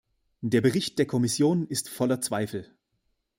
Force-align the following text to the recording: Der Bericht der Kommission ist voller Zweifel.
Der 0.41 0.61
Bericht 0.61 0.97
der 0.97 1.05
Kommission 1.05 1.67
ist 1.67 1.87
voller 1.87 2.19
Zweifel. 2.21 2.65